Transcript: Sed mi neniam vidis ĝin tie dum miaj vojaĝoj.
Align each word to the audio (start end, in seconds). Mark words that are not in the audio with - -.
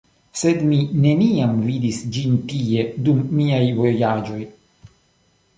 Sed 0.39 0.61
mi 0.69 0.79
neniam 1.03 1.53
vidis 1.67 2.01
ĝin 2.17 2.39
tie 2.53 2.87
dum 3.09 3.23
miaj 3.41 3.63
vojaĝoj. 3.83 4.43